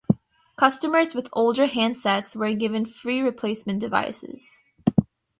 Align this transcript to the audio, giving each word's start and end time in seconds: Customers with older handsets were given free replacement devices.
Customers 0.57 1.13
with 1.13 1.27
older 1.31 1.67
handsets 1.67 2.35
were 2.35 2.55
given 2.55 2.87
free 2.87 3.19
replacement 3.21 3.81
devices. 3.81 4.49